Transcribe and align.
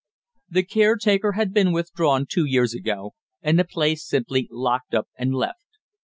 The 0.49 0.63
caretaker 0.63 1.33
had 1.33 1.53
been 1.53 1.71
withdrawn 1.71 2.25
two 2.27 2.43
years 2.45 2.73
ago, 2.73 3.13
and 3.43 3.59
the 3.59 3.63
place 3.63 4.03
simply 4.03 4.47
locked 4.49 4.95
up 4.95 5.07
and 5.15 5.31
left. 5.35 5.77